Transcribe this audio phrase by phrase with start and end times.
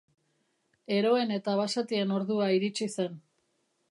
[0.95, 3.23] Eroen eta basatien ordua iritsi zen.